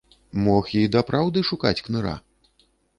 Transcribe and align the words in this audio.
Мог 0.45 0.71
і 0.79 0.81
дапраўды 0.97 1.47
шукаць 1.53 1.77
кныра. 1.85 2.19